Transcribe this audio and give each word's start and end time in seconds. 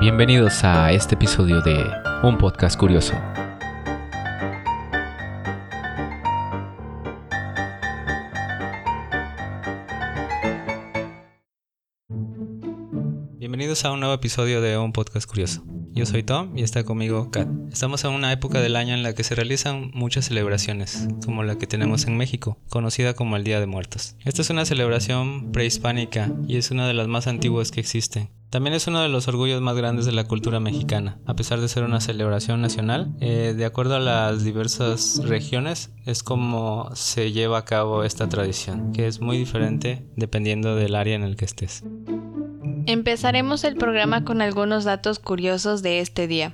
Bienvenidos 0.00 0.64
a 0.64 0.92
este 0.92 1.14
episodio 1.14 1.60
de 1.60 1.84
Un 2.22 2.38
Podcast 2.38 2.80
Curioso. 2.80 3.12
Bienvenidos 13.36 13.84
a 13.84 13.92
un 13.92 14.00
nuevo 14.00 14.14
episodio 14.14 14.62
de 14.62 14.78
Un 14.78 14.94
Podcast 14.94 15.28
Curioso. 15.28 15.62
Yo 15.92 16.06
soy 16.06 16.22
Tom 16.22 16.56
y 16.56 16.62
está 16.62 16.82
conmigo 16.82 17.30
Kat. 17.30 17.46
Estamos 17.70 18.02
en 18.04 18.12
una 18.12 18.32
época 18.32 18.62
del 18.62 18.76
año 18.76 18.94
en 18.94 19.02
la 19.02 19.14
que 19.14 19.22
se 19.22 19.34
realizan 19.34 19.90
muchas 19.92 20.24
celebraciones, 20.24 21.08
como 21.26 21.42
la 21.42 21.58
que 21.58 21.66
tenemos 21.66 22.06
en 22.06 22.16
México, 22.16 22.56
conocida 22.70 23.12
como 23.12 23.36
el 23.36 23.44
Día 23.44 23.60
de 23.60 23.66
Muertos. 23.66 24.16
Esta 24.24 24.40
es 24.40 24.48
una 24.48 24.64
celebración 24.64 25.52
prehispánica 25.52 26.32
y 26.48 26.56
es 26.56 26.70
una 26.70 26.88
de 26.88 26.94
las 26.94 27.06
más 27.06 27.26
antiguas 27.26 27.70
que 27.70 27.80
existen. 27.80 28.30
También 28.50 28.74
es 28.74 28.88
uno 28.88 29.00
de 29.00 29.08
los 29.08 29.28
orgullos 29.28 29.62
más 29.62 29.76
grandes 29.76 30.06
de 30.06 30.12
la 30.12 30.24
cultura 30.24 30.58
mexicana, 30.58 31.18
a 31.24 31.34
pesar 31.34 31.60
de 31.60 31.68
ser 31.68 31.84
una 31.84 32.00
celebración 32.00 32.60
nacional. 32.60 33.14
Eh, 33.20 33.54
de 33.56 33.64
acuerdo 33.64 33.94
a 33.94 34.00
las 34.00 34.42
diversas 34.42 35.20
regiones, 35.22 35.92
es 36.04 36.24
como 36.24 36.90
se 36.94 37.30
lleva 37.30 37.58
a 37.58 37.64
cabo 37.64 38.02
esta 38.02 38.28
tradición, 38.28 38.92
que 38.92 39.06
es 39.06 39.20
muy 39.20 39.38
diferente 39.38 40.04
dependiendo 40.16 40.74
del 40.74 40.96
área 40.96 41.14
en 41.14 41.22
el 41.22 41.36
que 41.36 41.44
estés. 41.44 41.84
Empezaremos 42.86 43.62
el 43.62 43.76
programa 43.76 44.24
con 44.24 44.42
algunos 44.42 44.82
datos 44.82 45.20
curiosos 45.20 45.82
de 45.82 46.00
este 46.00 46.26
día. 46.26 46.52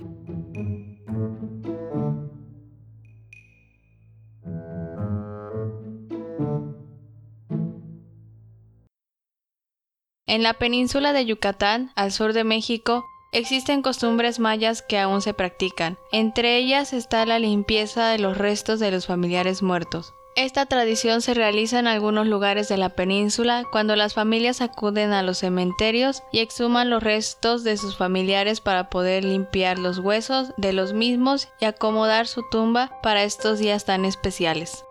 En 10.29 10.43
la 10.43 10.55
península 10.55 11.13
de 11.13 11.25
Yucatán, 11.25 11.93
al 11.95 12.11
sur 12.11 12.33
de 12.33 12.43
México, 12.43 13.07
existen 13.31 13.81
costumbres 13.81 14.41
mayas 14.41 14.83
que 14.83 14.99
aún 14.99 15.23
se 15.23 15.35
practican. 15.35 15.99
Entre 16.11 16.57
ellas 16.57 16.93
está 16.93 17.25
la 17.27 17.39
limpieza 17.39 18.09
de 18.09 18.19
los 18.19 18.37
restos 18.37 18.81
de 18.81 18.91
los 18.91 19.07
familiares 19.07 19.63
muertos. 19.63 20.15
Esta 20.35 20.67
tradición 20.67 21.23
se 21.23 21.33
realiza 21.33 21.79
en 21.79 21.87
algunos 21.87 22.27
lugares 22.27 22.69
de 22.69 22.77
la 22.77 22.89
península 22.89 23.63
cuando 23.71 23.95
las 23.95 24.15
familias 24.15 24.61
acuden 24.61 25.13
a 25.13 25.23
los 25.23 25.39
cementerios 25.39 26.25
y 26.33 26.41
exhuman 26.41 26.91
los 26.91 27.05
restos 27.05 27.63
de 27.63 27.77
sus 27.77 27.97
familiares 27.97 28.61
para 28.61 28.91
poder 28.91 29.25
limpiar 29.25 29.79
los 29.79 30.01
huesos 30.01 30.49
de 30.57 30.73
los 30.73 30.93
mismos 30.93 31.49
y 31.61 31.67
acomodar 31.67 32.27
su 32.27 32.43
tumba 32.51 32.91
para 33.01 33.23
estos 33.23 33.61
días 33.61 33.85
tan 33.85 34.05
especiales. 34.05 34.85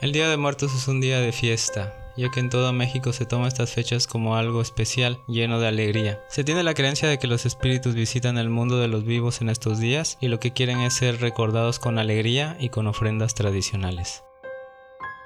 El 0.00 0.10
Día 0.12 0.28
de 0.30 0.38
Muertos 0.38 0.74
es 0.74 0.88
un 0.88 1.02
día 1.02 1.20
de 1.20 1.32
fiesta, 1.32 2.01
ya 2.16 2.30
que 2.30 2.40
en 2.40 2.50
todo 2.50 2.72
México 2.72 3.12
se 3.12 3.26
toma 3.26 3.48
estas 3.48 3.72
fechas 3.72 4.06
como 4.06 4.36
algo 4.36 4.60
especial, 4.60 5.18
lleno 5.28 5.60
de 5.60 5.68
alegría. 5.68 6.20
Se 6.28 6.44
tiene 6.44 6.62
la 6.62 6.74
creencia 6.74 7.08
de 7.08 7.18
que 7.18 7.26
los 7.26 7.46
espíritus 7.46 7.94
visitan 7.94 8.38
el 8.38 8.50
mundo 8.50 8.78
de 8.78 8.88
los 8.88 9.04
vivos 9.04 9.40
en 9.40 9.48
estos 9.48 9.78
días 9.78 10.18
y 10.20 10.28
lo 10.28 10.40
que 10.40 10.52
quieren 10.52 10.80
es 10.80 10.94
ser 10.94 11.20
recordados 11.20 11.78
con 11.78 11.98
alegría 11.98 12.56
y 12.60 12.68
con 12.68 12.86
ofrendas 12.86 13.34
tradicionales. 13.34 14.22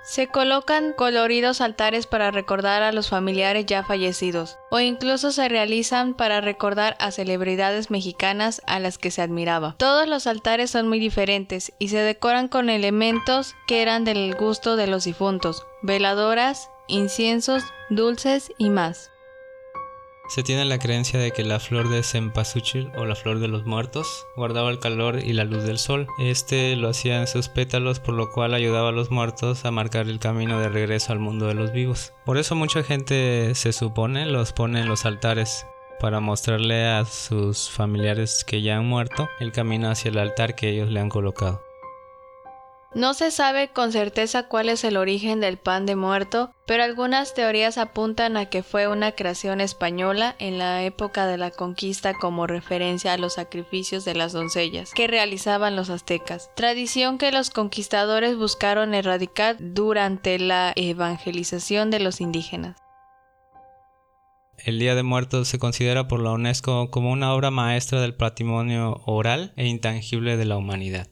Se 0.06 0.28
colocan 0.28 0.92
coloridos 0.92 1.60
altares 1.60 2.06
para 2.06 2.30
recordar 2.30 2.84
a 2.84 2.92
los 2.92 3.08
familiares 3.08 3.66
ya 3.66 3.82
fallecidos, 3.82 4.56
o 4.70 4.78
incluso 4.78 5.32
se 5.32 5.48
realizan 5.48 6.14
para 6.14 6.40
recordar 6.40 6.96
a 7.00 7.10
celebridades 7.10 7.90
mexicanas 7.90 8.62
a 8.68 8.78
las 8.78 8.98
que 8.98 9.10
se 9.10 9.20
admiraba. 9.20 9.74
Todos 9.78 10.06
los 10.06 10.28
altares 10.28 10.70
son 10.70 10.86
muy 10.86 11.00
diferentes 11.00 11.72
y 11.80 11.88
se 11.88 11.98
decoran 11.98 12.46
con 12.46 12.70
elementos 12.70 13.56
que 13.66 13.82
eran 13.82 14.04
del 14.04 14.36
gusto 14.36 14.76
de 14.76 14.86
los 14.86 15.02
difuntos, 15.02 15.66
veladoras, 15.82 16.70
inciensos, 16.88 17.62
dulces 17.90 18.52
y 18.58 18.70
más. 18.70 19.10
Se 20.28 20.42
tiene 20.42 20.64
la 20.64 20.78
creencia 20.78 21.20
de 21.20 21.30
que 21.30 21.44
la 21.44 21.60
flor 21.60 21.88
de 21.88 22.02
cempasúchil 22.02 22.90
o 22.96 23.04
la 23.04 23.14
flor 23.14 23.38
de 23.38 23.46
los 23.46 23.64
muertos 23.64 24.26
guardaba 24.34 24.70
el 24.70 24.80
calor 24.80 25.20
y 25.22 25.32
la 25.32 25.44
luz 25.44 25.62
del 25.62 25.78
sol. 25.78 26.08
Este 26.18 26.74
lo 26.74 26.88
hacía 26.88 27.20
en 27.20 27.28
sus 27.28 27.48
pétalos, 27.48 28.00
por 28.00 28.14
lo 28.14 28.32
cual 28.32 28.52
ayudaba 28.52 28.88
a 28.88 28.92
los 28.92 29.12
muertos 29.12 29.64
a 29.64 29.70
marcar 29.70 30.08
el 30.08 30.18
camino 30.18 30.58
de 30.58 30.68
regreso 30.68 31.12
al 31.12 31.20
mundo 31.20 31.46
de 31.46 31.54
los 31.54 31.72
vivos. 31.72 32.12
Por 32.24 32.38
eso 32.38 32.56
mucha 32.56 32.82
gente 32.82 33.54
se 33.54 33.72
supone 33.72 34.26
los 34.26 34.52
pone 34.52 34.80
en 34.80 34.88
los 34.88 35.06
altares 35.06 35.64
para 36.00 36.20
mostrarle 36.20 36.86
a 36.86 37.04
sus 37.04 37.70
familiares 37.70 38.44
que 38.44 38.62
ya 38.62 38.78
han 38.78 38.86
muerto 38.86 39.28
el 39.38 39.52
camino 39.52 39.90
hacia 39.90 40.10
el 40.10 40.18
altar 40.18 40.56
que 40.56 40.70
ellos 40.70 40.90
le 40.90 41.00
han 41.00 41.08
colocado. 41.08 41.65
No 42.96 43.12
se 43.12 43.30
sabe 43.30 43.68
con 43.68 43.92
certeza 43.92 44.44
cuál 44.44 44.70
es 44.70 44.82
el 44.82 44.96
origen 44.96 45.38
del 45.38 45.58
pan 45.58 45.84
de 45.84 45.96
muerto, 45.96 46.54
pero 46.66 46.82
algunas 46.82 47.34
teorías 47.34 47.76
apuntan 47.76 48.38
a 48.38 48.46
que 48.46 48.62
fue 48.62 48.88
una 48.88 49.12
creación 49.12 49.60
española 49.60 50.34
en 50.38 50.56
la 50.56 50.82
época 50.82 51.26
de 51.26 51.36
la 51.36 51.50
conquista 51.50 52.14
como 52.14 52.46
referencia 52.46 53.12
a 53.12 53.18
los 53.18 53.34
sacrificios 53.34 54.06
de 54.06 54.14
las 54.14 54.32
doncellas 54.32 54.94
que 54.94 55.08
realizaban 55.08 55.76
los 55.76 55.90
aztecas, 55.90 56.50
tradición 56.56 57.18
que 57.18 57.32
los 57.32 57.50
conquistadores 57.50 58.34
buscaron 58.38 58.94
erradicar 58.94 59.56
durante 59.60 60.38
la 60.38 60.72
evangelización 60.74 61.90
de 61.90 62.00
los 62.00 62.22
indígenas. 62.22 62.78
El 64.56 64.78
Día 64.78 64.94
de 64.94 65.02
Muertos 65.02 65.48
se 65.48 65.58
considera 65.58 66.08
por 66.08 66.22
la 66.22 66.32
UNESCO 66.32 66.90
como 66.90 67.12
una 67.12 67.34
obra 67.34 67.50
maestra 67.50 68.00
del 68.00 68.14
patrimonio 68.14 69.02
oral 69.04 69.52
e 69.56 69.66
intangible 69.66 70.38
de 70.38 70.46
la 70.46 70.56
humanidad. 70.56 71.08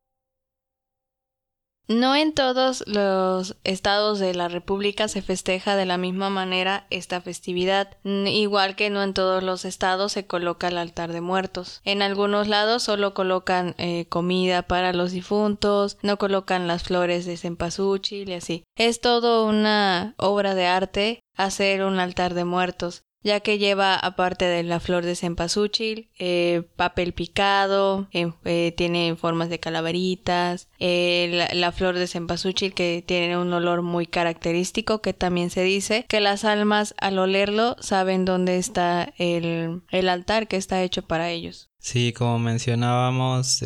No 1.87 2.17
en 2.17 2.33
todos 2.33 2.83
los 2.87 3.57
estados 3.63 4.19
de 4.19 4.35
la 4.35 4.49
República 4.49 5.07
se 5.07 5.21
festeja 5.21 5.77
de 5.77 5.85
la 5.85 5.99
misma 5.99 6.31
manera 6.31 6.87
esta 6.89 7.21
festividad, 7.21 7.99
igual 8.05 8.75
que 8.75 8.89
no 8.89 9.03
en 9.03 9.13
todos 9.13 9.43
los 9.43 9.67
estados 9.67 10.13
se 10.13 10.27
coloca 10.27 10.69
el 10.69 10.79
altar 10.79 11.13
de 11.13 11.21
muertos. 11.21 11.83
En 11.85 12.01
algunos 12.01 12.49
lados 12.49 12.83
solo 12.83 13.13
colocan 13.13 13.75
eh, 13.77 14.07
comida 14.09 14.63
para 14.63 14.95
los 14.95 15.13
difuntos, 15.13 15.99
no 16.03 16.17
colocan 16.17 16.67
las 16.67 16.85
flores 16.85 17.27
de 17.27 17.37
cempasúchil 17.37 18.31
y 18.31 18.35
así. 18.35 18.65
Es 18.77 19.03
todo 19.03 19.47
una 19.47 20.15
obra 20.17 20.55
de 20.55 20.67
arte 20.67 21.21
hacer 21.37 21.85
un 21.85 21.99
altar 21.99 22.33
de 22.33 22.45
muertos 22.45 23.04
ya 23.25 23.41
que 23.41 23.59
lleva, 23.59 23.97
aparte 23.97 24.45
de 24.45 24.63
la 24.63 24.79
flor 24.79 25.05
de 25.05 25.17
cempasúchil, 25.17 26.11
eh, 26.19 26.63
papel 26.77 27.15
picado, 27.15 28.07
eh, 28.13 28.75
tiene 28.77 29.17
formas 29.17 29.49
de 29.49 29.59
calaveritas, 29.59 30.69
eh, 30.79 31.49
la, 31.55 31.73
flor 31.73 31.97
de 31.97 32.07
cempasúchil 32.07 32.75
que 32.75 33.03
tiene 33.05 33.39
un 33.39 33.53
olor 33.53 33.81
muy 33.81 34.07
característico, 34.07 35.01
que 35.01 35.15
también 35.15 35.49
se 35.49 35.63
dice 35.63 36.05
que 36.07 36.21
las 36.21 36.45
almas 36.45 36.95
al 36.99 37.19
olerlo 37.19 37.77
saben 37.81 38.27
dónde 38.27 38.59
está 38.59 39.13
el, 39.17 39.83
el 39.91 40.09
altar 40.11 40.47
que 40.47 40.57
está 40.57 40.83
hecho 40.83 41.03
para 41.03 41.31
ellos. 41.31 41.71
Sí, 41.79 42.13
como 42.13 42.39
mencionábamos, 42.39 43.63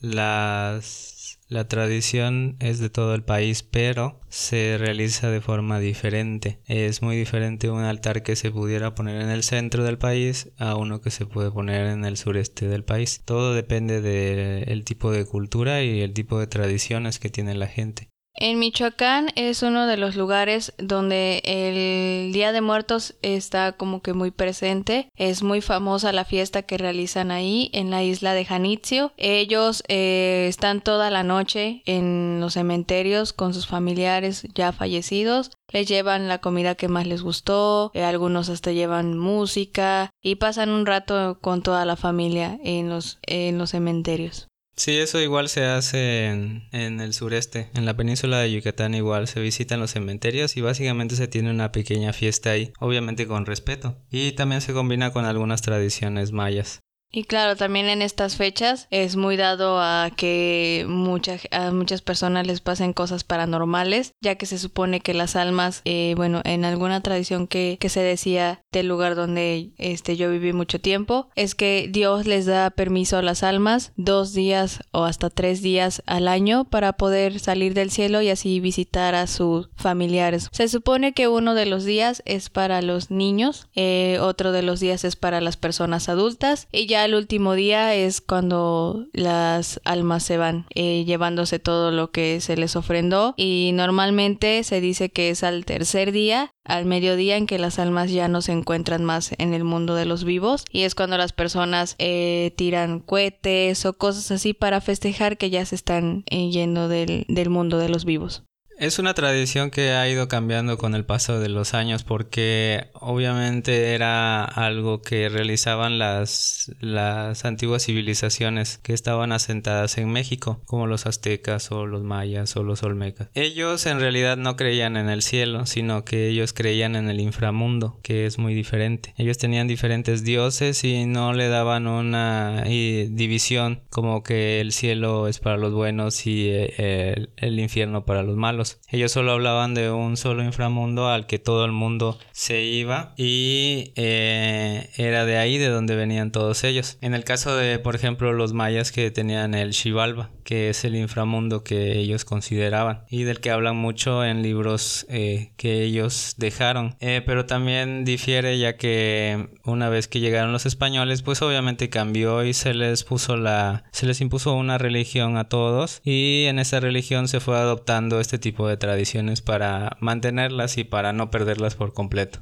las 0.00 1.17
la 1.48 1.66
tradición 1.66 2.56
es 2.60 2.78
de 2.78 2.90
todo 2.90 3.14
el 3.14 3.24
país, 3.24 3.62
pero 3.62 4.20
se 4.28 4.76
realiza 4.78 5.30
de 5.30 5.40
forma 5.40 5.80
diferente. 5.80 6.60
Es 6.66 7.02
muy 7.02 7.16
diferente 7.16 7.70
un 7.70 7.80
altar 7.80 8.22
que 8.22 8.36
se 8.36 8.50
pudiera 8.50 8.94
poner 8.94 9.22
en 9.22 9.30
el 9.30 9.42
centro 9.42 9.82
del 9.82 9.98
país 9.98 10.50
a 10.58 10.76
uno 10.76 11.00
que 11.00 11.10
se 11.10 11.26
puede 11.26 11.50
poner 11.50 11.86
en 11.86 12.04
el 12.04 12.16
sureste 12.18 12.68
del 12.68 12.84
país. 12.84 13.22
Todo 13.24 13.54
depende 13.54 14.00
del 14.02 14.84
tipo 14.84 15.10
de 15.10 15.24
cultura 15.24 15.82
y 15.82 16.02
el 16.02 16.12
tipo 16.12 16.38
de 16.38 16.46
tradiciones 16.46 17.18
que 17.18 17.30
tiene 17.30 17.54
la 17.54 17.66
gente. 17.66 18.10
En 18.40 18.60
Michoacán 18.60 19.30
es 19.34 19.64
uno 19.64 19.88
de 19.88 19.96
los 19.96 20.14
lugares 20.14 20.72
donde 20.78 21.42
el 21.44 22.32
Día 22.32 22.52
de 22.52 22.60
Muertos 22.60 23.16
está 23.20 23.72
como 23.72 24.00
que 24.00 24.12
muy 24.12 24.30
presente. 24.30 25.08
Es 25.16 25.42
muy 25.42 25.60
famosa 25.60 26.12
la 26.12 26.24
fiesta 26.24 26.62
que 26.62 26.78
realizan 26.78 27.32
ahí 27.32 27.68
en 27.72 27.90
la 27.90 28.04
isla 28.04 28.34
de 28.34 28.44
Janitzio. 28.44 29.12
Ellos 29.16 29.82
eh, 29.88 30.46
están 30.48 30.82
toda 30.82 31.10
la 31.10 31.24
noche 31.24 31.82
en 31.84 32.38
los 32.40 32.52
cementerios 32.52 33.32
con 33.32 33.54
sus 33.54 33.66
familiares 33.66 34.46
ya 34.54 34.70
fallecidos. 34.70 35.50
Les 35.72 35.88
llevan 35.88 36.28
la 36.28 36.38
comida 36.38 36.76
que 36.76 36.86
más 36.86 37.08
les 37.08 37.22
gustó, 37.22 37.90
eh, 37.92 38.04
algunos 38.04 38.50
hasta 38.50 38.70
llevan 38.70 39.18
música 39.18 40.10
y 40.22 40.36
pasan 40.36 40.70
un 40.70 40.86
rato 40.86 41.40
con 41.40 41.62
toda 41.62 41.84
la 41.84 41.96
familia 41.96 42.56
en 42.62 42.88
los, 42.88 43.18
en 43.26 43.58
los 43.58 43.70
cementerios. 43.70 44.48
Sí, 44.78 44.96
eso 44.96 45.20
igual 45.20 45.48
se 45.48 45.64
hace 45.64 46.26
en, 46.26 46.68
en, 46.70 47.00
el 47.00 47.12
sureste. 47.12 47.68
En 47.74 47.84
la 47.84 47.96
península 47.96 48.38
de 48.38 48.52
Yucatán 48.52 48.94
igual 48.94 49.26
se 49.26 49.40
visitan 49.40 49.80
los 49.80 49.90
cementerios 49.90 50.56
y 50.56 50.60
básicamente 50.60 51.16
se 51.16 51.26
tiene 51.26 51.50
una 51.50 51.72
pequeña 51.72 52.12
fiesta 52.12 52.50
ahí, 52.50 52.72
obviamente 52.78 53.26
con 53.26 53.44
respeto. 53.44 53.96
Y 54.08 54.32
también 54.32 54.60
se 54.60 54.72
combina 54.72 55.12
con 55.12 55.24
algunas 55.24 55.62
tradiciones 55.62 56.30
mayas. 56.30 56.78
Y 57.10 57.24
claro, 57.24 57.56
también 57.56 57.88
en 57.88 58.02
estas 58.02 58.36
fechas 58.36 58.86
es 58.90 59.16
muy 59.16 59.36
dado 59.36 59.80
a 59.80 60.10
que 60.14 60.84
mucha, 60.88 61.38
a 61.50 61.70
muchas 61.70 62.02
personas 62.02 62.46
les 62.46 62.60
pasen 62.60 62.92
cosas 62.92 63.24
paranormales, 63.24 64.12
ya 64.20 64.34
que 64.34 64.44
se 64.44 64.58
supone 64.58 65.00
que 65.00 65.14
las 65.14 65.34
almas, 65.34 65.80
eh, 65.86 66.12
bueno, 66.16 66.42
en 66.44 66.66
alguna 66.66 67.00
tradición 67.00 67.46
que, 67.46 67.78
que, 67.80 67.88
se 67.88 68.00
decía 68.00 68.62
del 68.70 68.88
lugar 68.88 69.14
donde 69.14 69.72
este, 69.78 70.16
yo 70.18 70.30
viví 70.30 70.52
mucho 70.52 70.80
tiempo, 70.80 71.30
es 71.34 71.54
que 71.54 71.88
Dios 71.90 72.26
les 72.26 72.44
da 72.44 72.68
permiso 72.70 73.16
a 73.16 73.22
las 73.22 73.42
almas 73.42 73.92
dos 73.96 74.34
días 74.34 74.80
o 74.92 75.04
hasta 75.04 75.30
tres 75.30 75.62
días 75.62 76.02
al 76.04 76.28
año 76.28 76.64
para 76.64 76.92
poder 76.92 77.40
salir 77.40 77.72
del 77.72 77.90
cielo 77.90 78.20
y 78.20 78.28
así 78.28 78.60
visitar 78.60 79.14
a 79.14 79.26
sus 79.26 79.70
familiares. 79.76 80.48
Se 80.52 80.68
supone 80.68 81.14
que 81.14 81.28
uno 81.28 81.54
de 81.54 81.64
los 81.64 81.86
días 81.86 82.22
es 82.26 82.50
para 82.50 82.82
los 82.82 83.10
niños, 83.10 83.68
eh, 83.74 84.18
otro 84.20 84.52
de 84.52 84.62
los 84.62 84.80
días 84.80 85.04
es 85.04 85.16
para 85.16 85.40
las 85.40 85.56
personas 85.56 86.10
adultas 86.10 86.68
y 86.70 86.86
ya 86.86 86.97
el 87.04 87.14
último 87.14 87.54
día 87.54 87.94
es 87.94 88.20
cuando 88.20 89.06
las 89.12 89.80
almas 89.84 90.22
se 90.22 90.38
van 90.38 90.66
eh, 90.74 91.04
llevándose 91.04 91.58
todo 91.58 91.90
lo 91.90 92.10
que 92.10 92.40
se 92.40 92.56
les 92.56 92.76
ofrendó 92.76 93.34
y 93.36 93.72
normalmente 93.74 94.62
se 94.64 94.80
dice 94.80 95.10
que 95.10 95.30
es 95.30 95.42
al 95.42 95.64
tercer 95.64 96.12
día 96.12 96.52
al 96.64 96.84
mediodía 96.84 97.36
en 97.36 97.46
que 97.46 97.58
las 97.58 97.78
almas 97.78 98.10
ya 98.12 98.28
no 98.28 98.42
se 98.42 98.52
encuentran 98.52 99.04
más 99.04 99.32
en 99.38 99.54
el 99.54 99.64
mundo 99.64 99.94
de 99.94 100.04
los 100.04 100.24
vivos 100.24 100.64
y 100.70 100.82
es 100.82 100.94
cuando 100.94 101.16
las 101.16 101.32
personas 101.32 101.96
eh, 101.98 102.52
tiran 102.56 103.00
cohetes 103.00 103.86
o 103.86 103.94
cosas 103.94 104.30
así 104.30 104.52
para 104.52 104.80
festejar 104.80 105.38
que 105.38 105.50
ya 105.50 105.64
se 105.64 105.74
están 105.74 106.24
eh, 106.30 106.50
yendo 106.50 106.88
del, 106.88 107.24
del 107.28 107.50
mundo 107.50 107.78
de 107.78 107.88
los 107.88 108.04
vivos. 108.04 108.44
Es 108.78 109.00
una 109.00 109.12
tradición 109.12 109.72
que 109.72 109.90
ha 109.90 110.08
ido 110.08 110.28
cambiando 110.28 110.78
con 110.78 110.94
el 110.94 111.04
paso 111.04 111.40
de 111.40 111.48
los 111.48 111.74
años 111.74 112.04
porque 112.04 112.86
obviamente 112.92 113.92
era 113.92 114.44
algo 114.44 115.02
que 115.02 115.28
realizaban 115.28 115.98
las, 115.98 116.70
las 116.78 117.44
antiguas 117.44 117.84
civilizaciones 117.84 118.78
que 118.78 118.92
estaban 118.92 119.32
asentadas 119.32 119.98
en 119.98 120.12
México, 120.12 120.60
como 120.64 120.86
los 120.86 121.06
aztecas 121.06 121.72
o 121.72 121.86
los 121.86 122.04
mayas 122.04 122.54
o 122.56 122.62
los 122.62 122.84
olmecas. 122.84 123.30
Ellos 123.34 123.84
en 123.86 123.98
realidad 123.98 124.36
no 124.36 124.54
creían 124.54 124.96
en 124.96 125.08
el 125.08 125.22
cielo, 125.22 125.66
sino 125.66 126.04
que 126.04 126.28
ellos 126.28 126.52
creían 126.52 126.94
en 126.94 127.10
el 127.10 127.18
inframundo, 127.18 127.98
que 128.04 128.26
es 128.26 128.38
muy 128.38 128.54
diferente. 128.54 129.12
Ellos 129.16 129.38
tenían 129.38 129.66
diferentes 129.66 130.22
dioses 130.22 130.84
y 130.84 131.04
no 131.04 131.32
le 131.32 131.48
daban 131.48 131.88
una 131.88 132.62
división 132.62 133.82
como 133.90 134.22
que 134.22 134.60
el 134.60 134.70
cielo 134.70 135.26
es 135.26 135.40
para 135.40 135.56
los 135.56 135.72
buenos 135.74 136.28
y 136.28 136.46
eh, 136.48 137.26
el 137.38 137.58
infierno 137.58 138.04
para 138.04 138.22
los 138.22 138.36
malos 138.36 138.67
ellos 138.90 139.12
solo 139.12 139.32
hablaban 139.32 139.74
de 139.74 139.90
un 139.90 140.16
solo 140.16 140.42
inframundo 140.42 141.08
al 141.08 141.26
que 141.26 141.38
todo 141.38 141.64
el 141.64 141.72
mundo 141.72 142.18
se 142.32 142.62
iba 142.62 143.12
y 143.16 143.92
eh, 143.96 144.88
era 144.96 145.24
de 145.24 145.36
ahí 145.36 145.58
de 145.58 145.68
donde 145.68 145.94
venían 145.94 146.32
todos 146.32 146.64
ellos. 146.64 146.96
En 147.00 147.14
el 147.14 147.24
caso 147.24 147.56
de, 147.56 147.78
por 147.78 147.94
ejemplo, 147.94 148.32
los 148.32 148.52
mayas 148.52 148.92
que 148.92 149.10
tenían 149.10 149.54
el 149.54 149.74
Xibalba, 149.74 150.30
que 150.44 150.70
es 150.70 150.84
el 150.84 150.96
inframundo 150.96 151.62
que 151.62 151.98
ellos 151.98 152.24
consideraban 152.24 153.04
y 153.10 153.24
del 153.24 153.40
que 153.40 153.50
hablan 153.50 153.76
mucho 153.76 154.24
en 154.24 154.42
libros 154.42 155.06
eh, 155.10 155.52
que 155.56 155.82
ellos 155.82 156.34
dejaron. 156.38 156.96
Eh, 157.00 157.22
pero 157.24 157.44
también 157.44 158.04
difiere 158.04 158.58
ya 158.58 158.76
que 158.76 159.48
una 159.64 159.90
vez 159.90 160.08
que 160.08 160.20
llegaron 160.20 160.52
los 160.52 160.64
españoles, 160.64 161.22
pues 161.22 161.42
obviamente 161.42 161.90
cambió 161.90 162.44
y 162.44 162.54
se 162.54 162.72
les 162.72 163.04
puso 163.04 163.36
la, 163.36 163.84
se 163.92 164.06
les 164.06 164.20
impuso 164.20 164.54
una 164.54 164.78
religión 164.78 165.36
a 165.36 165.48
todos 165.48 166.00
y 166.04 166.44
en 166.46 166.58
esa 166.58 166.80
religión 166.80 167.28
se 167.28 167.40
fue 167.40 167.56
adoptando 167.58 168.20
este 168.20 168.38
tipo 168.38 168.57
de 168.66 168.76
tradiciones 168.76 169.42
para 169.42 169.96
mantenerlas 170.00 170.78
y 170.78 170.84
para 170.84 171.12
no 171.12 171.30
perderlas 171.30 171.76
por 171.76 171.94
completo. 171.94 172.40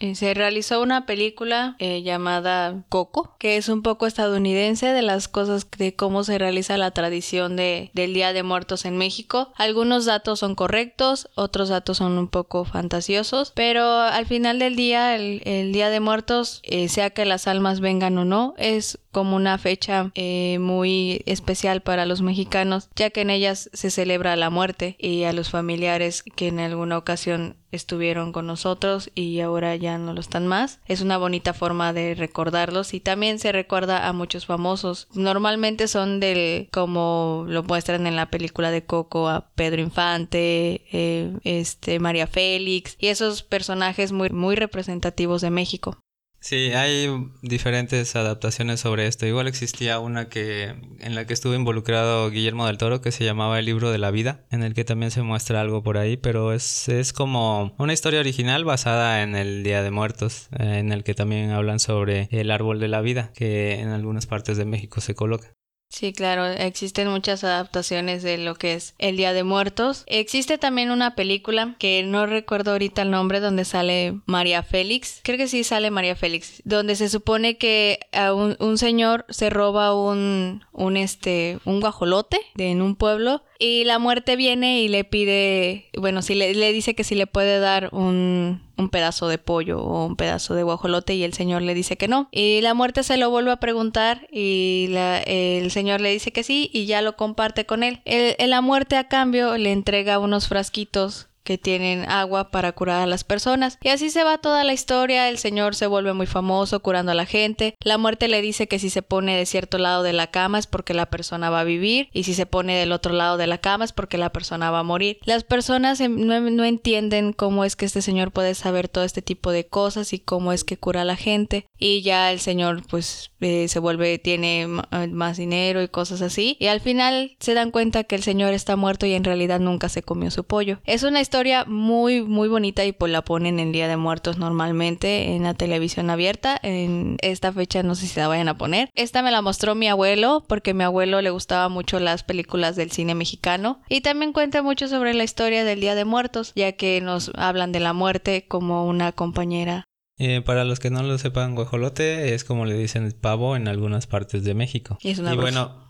Eh, 0.00 0.16
se 0.16 0.34
realizó 0.34 0.82
una 0.82 1.06
película 1.06 1.76
eh, 1.78 2.02
llamada 2.02 2.82
Coco, 2.88 3.36
que 3.38 3.56
es 3.56 3.68
un 3.68 3.82
poco 3.82 4.06
estadounidense 4.06 4.86
de 4.86 5.02
las 5.02 5.28
cosas 5.28 5.68
de 5.78 5.94
cómo 5.94 6.24
se 6.24 6.36
realiza 6.36 6.76
la 6.76 6.90
tradición 6.90 7.54
de, 7.54 7.90
del 7.94 8.12
Día 8.12 8.32
de 8.32 8.42
Muertos 8.42 8.84
en 8.86 8.96
México. 8.96 9.52
Algunos 9.56 10.04
datos 10.04 10.40
son 10.40 10.56
correctos, 10.56 11.30
otros 11.36 11.68
datos 11.68 11.98
son 11.98 12.18
un 12.18 12.26
poco 12.26 12.64
fantasiosos, 12.64 13.52
pero 13.54 14.00
al 14.00 14.26
final 14.26 14.58
del 14.58 14.74
día, 14.74 15.14
el, 15.14 15.72
Día 15.72 15.90
de 15.90 16.00
Muertos, 16.00 16.60
eh, 16.64 16.88
sea 16.88 17.10
que 17.10 17.24
las 17.24 17.46
almas 17.46 17.78
vengan 17.80 18.18
o 18.18 18.24
no, 18.24 18.54
es 18.58 18.98
como 19.12 19.36
una 19.36 19.58
fecha 19.58 20.10
muy 20.58 21.22
especial 21.26 21.82
para 21.82 22.04
los 22.04 22.20
mexicanos, 22.20 22.88
ya 22.96 23.10
que 23.10 23.20
en 23.20 23.30
ellas 23.30 23.70
se 23.72 23.90
celebra 23.90 24.34
la 24.34 24.50
muerte 24.50 24.96
y 24.98 25.22
a 25.22 25.32
los 25.32 25.50
familiares 25.50 26.24
que 26.34 26.48
en 26.48 26.58
alguna 26.58 26.98
ocasión 26.98 27.56
estuvieron 27.74 28.32
con 28.32 28.46
nosotros 28.46 29.10
y 29.14 29.40
ahora 29.40 29.76
ya 29.76 29.98
no 29.98 30.12
lo 30.12 30.20
están 30.20 30.46
más. 30.46 30.80
Es 30.86 31.00
una 31.00 31.18
bonita 31.18 31.52
forma 31.52 31.92
de 31.92 32.14
recordarlos 32.14 32.94
y 32.94 33.00
también 33.00 33.38
se 33.38 33.52
recuerda 33.52 34.08
a 34.08 34.12
muchos 34.12 34.46
famosos. 34.46 35.08
Normalmente 35.14 35.88
son 35.88 36.20
del, 36.20 36.68
como 36.72 37.44
lo 37.48 37.62
muestran 37.62 38.06
en 38.06 38.16
la 38.16 38.30
película 38.30 38.70
de 38.70 38.84
Coco, 38.84 39.28
a 39.28 39.50
Pedro 39.54 39.82
Infante, 39.82 40.84
eh, 40.92 41.32
este, 41.44 41.98
María 41.98 42.26
Félix 42.26 42.96
y 42.98 43.08
esos 43.08 43.42
personajes 43.42 44.12
muy, 44.12 44.30
muy 44.30 44.56
representativos 44.56 45.40
de 45.40 45.50
México. 45.50 45.98
Sí, 46.44 46.72
hay 46.74 47.08
diferentes 47.40 48.14
adaptaciones 48.16 48.78
sobre 48.78 49.06
esto. 49.06 49.24
Igual 49.24 49.48
existía 49.48 49.98
una 49.98 50.28
que 50.28 50.74
en 51.00 51.14
la 51.14 51.26
que 51.26 51.32
estuvo 51.32 51.54
involucrado 51.54 52.28
Guillermo 52.28 52.66
del 52.66 52.76
Toro 52.76 53.00
que 53.00 53.12
se 53.12 53.24
llamaba 53.24 53.58
El 53.58 53.64
libro 53.64 53.90
de 53.90 53.96
la 53.96 54.10
vida, 54.10 54.44
en 54.50 54.62
el 54.62 54.74
que 54.74 54.84
también 54.84 55.10
se 55.10 55.22
muestra 55.22 55.62
algo 55.62 55.82
por 55.82 55.96
ahí, 55.96 56.18
pero 56.18 56.52
es, 56.52 56.90
es 56.90 57.14
como 57.14 57.74
una 57.78 57.94
historia 57.94 58.20
original 58.20 58.66
basada 58.66 59.22
en 59.22 59.36
el 59.36 59.62
Día 59.62 59.82
de 59.82 59.90
Muertos, 59.90 60.48
eh, 60.58 60.80
en 60.80 60.92
el 60.92 61.02
que 61.02 61.14
también 61.14 61.50
hablan 61.50 61.80
sobre 61.80 62.28
el 62.30 62.50
árbol 62.50 62.78
de 62.78 62.88
la 62.88 63.00
vida, 63.00 63.32
que 63.34 63.80
en 63.80 63.88
algunas 63.88 64.26
partes 64.26 64.58
de 64.58 64.66
México 64.66 65.00
se 65.00 65.14
coloca. 65.14 65.54
Sí, 65.94 66.12
claro, 66.12 66.46
existen 66.46 67.06
muchas 67.06 67.44
adaptaciones 67.44 68.24
de 68.24 68.36
lo 68.36 68.56
que 68.56 68.74
es 68.74 68.96
El 68.98 69.16
Día 69.16 69.32
de 69.32 69.44
Muertos. 69.44 70.02
Existe 70.08 70.58
también 70.58 70.90
una 70.90 71.14
película 71.14 71.76
que 71.78 72.02
no 72.02 72.26
recuerdo 72.26 72.72
ahorita 72.72 73.02
el 73.02 73.12
nombre 73.12 73.38
donde 73.38 73.64
sale 73.64 74.18
María 74.26 74.64
Félix. 74.64 75.20
Creo 75.22 75.38
que 75.38 75.46
sí 75.46 75.62
sale 75.62 75.92
María 75.92 76.16
Félix, 76.16 76.62
donde 76.64 76.96
se 76.96 77.08
supone 77.08 77.58
que 77.58 78.00
a 78.10 78.34
un, 78.34 78.56
un 78.58 78.76
señor 78.76 79.24
se 79.28 79.50
roba 79.50 79.94
un, 79.94 80.64
un 80.72 80.96
este, 80.96 81.60
un 81.64 81.78
guajolote 81.78 82.40
de, 82.56 82.72
en 82.72 82.82
un 82.82 82.96
pueblo 82.96 83.44
y 83.58 83.84
la 83.84 83.98
muerte 83.98 84.36
viene 84.36 84.80
y 84.80 84.88
le 84.88 85.04
pide, 85.04 85.90
bueno, 85.96 86.22
si 86.22 86.34
le, 86.34 86.72
dice 86.72 86.94
que 86.94 87.04
si 87.04 87.14
le 87.14 87.26
puede 87.26 87.58
dar 87.58 87.88
un, 87.92 88.62
un 88.76 88.88
pedazo 88.88 89.28
de 89.28 89.38
pollo 89.38 89.80
o 89.80 90.06
un 90.06 90.16
pedazo 90.16 90.54
de 90.54 90.62
guajolote 90.62 91.14
y 91.14 91.22
el 91.22 91.32
señor 91.32 91.62
le 91.62 91.74
dice 91.74 91.96
que 91.96 92.08
no. 92.08 92.28
Y 92.32 92.60
la 92.62 92.74
muerte 92.74 93.02
se 93.02 93.16
lo 93.16 93.30
vuelve 93.30 93.52
a 93.52 93.56
preguntar 93.56 94.26
y 94.32 94.88
la, 94.90 95.18
el 95.18 95.70
señor 95.70 96.00
le 96.00 96.10
dice 96.10 96.32
que 96.32 96.42
sí 96.42 96.70
y 96.72 96.86
ya 96.86 97.02
lo 97.02 97.16
comparte 97.16 97.66
con 97.66 97.82
él. 97.82 98.00
El, 98.04 98.50
la 98.50 98.60
muerte 98.60 98.96
a 98.96 99.08
cambio 99.08 99.56
le 99.56 99.72
entrega 99.72 100.18
unos 100.18 100.48
frasquitos 100.48 101.28
que 101.44 101.58
tienen 101.58 102.10
agua 102.10 102.50
para 102.50 102.72
curar 102.72 103.02
a 103.02 103.06
las 103.06 103.22
personas. 103.22 103.78
Y 103.82 103.90
así 103.90 104.10
se 104.10 104.24
va 104.24 104.38
toda 104.38 104.64
la 104.64 104.72
historia, 104.72 105.28
el 105.28 105.38
señor 105.38 105.74
se 105.74 105.86
vuelve 105.86 106.12
muy 106.14 106.26
famoso 106.26 106.80
curando 106.80 107.12
a 107.12 107.14
la 107.14 107.26
gente, 107.26 107.76
la 107.80 107.98
muerte 107.98 108.28
le 108.28 108.40
dice 108.40 108.66
que 108.66 108.78
si 108.78 108.90
se 108.90 109.02
pone 109.02 109.36
de 109.36 109.46
cierto 109.46 109.78
lado 109.78 110.02
de 110.02 110.12
la 110.12 110.28
cama 110.28 110.58
es 110.58 110.66
porque 110.66 110.94
la 110.94 111.06
persona 111.06 111.50
va 111.50 111.60
a 111.60 111.64
vivir 111.64 112.08
y 112.12 112.24
si 112.24 112.34
se 112.34 112.46
pone 112.46 112.76
del 112.76 112.92
otro 112.92 113.12
lado 113.12 113.36
de 113.36 113.46
la 113.46 113.58
cama 113.58 113.84
es 113.84 113.92
porque 113.92 114.18
la 114.18 114.30
persona 114.30 114.70
va 114.70 114.80
a 114.80 114.84
morir. 114.84 115.18
Las 115.24 115.44
personas 115.44 116.00
no, 116.00 116.64
entienden 116.64 117.32
cómo 117.32 117.64
es 117.64 117.76
que 117.76 117.84
este 117.84 118.02
señor 118.02 118.32
puede 118.32 118.54
saber 118.54 118.88
todo 118.88 119.04
este 119.04 119.22
tipo 119.22 119.50
de 119.52 119.66
cosas 119.66 120.12
y 120.12 120.18
cómo 120.18 120.52
es 120.52 120.64
que 120.64 120.78
cura 120.78 121.02
a 121.02 121.04
la 121.04 121.16
gente 121.16 121.66
y 121.78 122.02
ya 122.02 122.32
el 122.32 122.40
señor 122.40 122.82
pues 122.88 123.30
eh, 123.40 123.68
se 123.68 123.78
vuelve, 123.78 124.18
tiene 124.18 124.62
eh, 124.62 125.06
más 125.08 125.36
dinero 125.36 125.82
y 125.82 125.88
cosas 125.88 126.22
así 126.22 126.56
y 126.58 126.66
al 126.66 126.80
final 126.80 127.36
se 127.38 127.52
dan 127.52 127.70
cuenta 127.70 128.04
que 128.04 128.14
el 128.14 128.22
señor 128.22 128.54
está 128.54 128.76
muerto 128.76 129.04
y 129.04 129.12
en 129.12 129.24
realidad 129.24 129.60
nunca 129.60 129.88
se 129.88 130.02
comió 130.02 130.30
su 130.30 130.44
pollo. 130.44 130.80
Es 130.84 131.02
una 131.02 131.20
historia 131.20 131.33
historia 131.34 131.64
muy, 131.64 132.22
muy 132.22 132.46
bonita 132.46 132.84
y 132.84 132.92
pues 132.92 133.10
la 133.10 133.22
ponen 133.22 133.58
en 133.58 133.72
Día 133.72 133.88
de 133.88 133.96
Muertos 133.96 134.38
normalmente 134.38 135.34
en 135.34 135.42
la 135.42 135.54
televisión 135.54 136.08
abierta. 136.08 136.60
En 136.62 137.16
esta 137.22 137.52
fecha 137.52 137.82
no 137.82 137.96
sé 137.96 138.06
si 138.06 138.20
la 138.20 138.28
vayan 138.28 138.46
a 138.46 138.56
poner. 138.56 138.88
Esta 138.94 139.20
me 139.20 139.32
la 139.32 139.42
mostró 139.42 139.74
mi 139.74 139.88
abuelo 139.88 140.44
porque 140.46 140.70
a 140.70 140.74
mi 140.74 140.84
abuelo 140.84 141.20
le 141.22 141.30
gustaba 141.30 141.68
mucho 141.68 141.98
las 141.98 142.22
películas 142.22 142.76
del 142.76 142.92
cine 142.92 143.16
mexicano 143.16 143.80
y 143.88 144.00
también 144.00 144.32
cuenta 144.32 144.62
mucho 144.62 144.86
sobre 144.86 145.12
la 145.12 145.24
historia 145.24 145.64
del 145.64 145.80
Día 145.80 145.96
de 145.96 146.04
Muertos, 146.04 146.52
ya 146.54 146.70
que 146.70 147.00
nos 147.00 147.32
hablan 147.34 147.72
de 147.72 147.80
la 147.80 147.94
muerte 147.94 148.46
como 148.46 148.86
una 148.86 149.10
compañera 149.10 149.82
eh, 150.18 150.40
para 150.40 150.64
los 150.64 150.78
que 150.78 150.90
no 150.90 151.02
lo 151.02 151.18
sepan, 151.18 151.56
guajolote 151.56 152.34
es 152.34 152.44
como 152.44 152.64
le 152.64 152.78
dicen 152.78 153.12
pavo 153.20 153.56
en 153.56 153.66
algunas 153.66 154.06
partes 154.06 154.44
de 154.44 154.54
México. 154.54 154.98
Y, 155.02 155.20
y 155.20 155.36
bueno, 155.36 155.84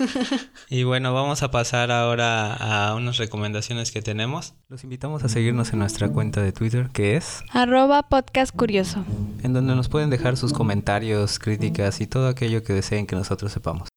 y 0.68 0.84
bueno, 0.84 1.12
vamos 1.14 1.42
a 1.42 1.50
pasar 1.50 1.90
ahora 1.90 2.54
a 2.54 2.94
unas 2.94 3.18
recomendaciones 3.18 3.90
que 3.90 4.02
tenemos. 4.02 4.54
Los 4.68 4.84
invitamos 4.84 5.24
a 5.24 5.28
seguirnos 5.28 5.72
en 5.72 5.80
nuestra 5.80 6.08
cuenta 6.08 6.42
de 6.42 6.52
Twitter, 6.52 6.90
que 6.92 7.16
es 7.16 7.42
arroba 7.52 8.08
podcast 8.08 8.54
curioso, 8.54 9.04
en 9.42 9.52
donde 9.52 9.74
nos 9.74 9.88
pueden 9.88 10.10
dejar 10.10 10.36
sus 10.36 10.52
comentarios, 10.52 11.38
críticas 11.38 12.00
y 12.00 12.06
todo 12.06 12.28
aquello 12.28 12.62
que 12.62 12.72
deseen 12.72 13.06
que 13.06 13.16
nosotros 13.16 13.52
sepamos. 13.52 13.88